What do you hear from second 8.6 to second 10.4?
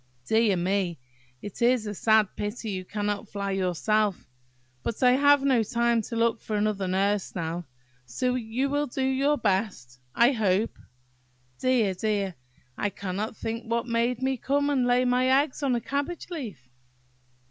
will do your best, I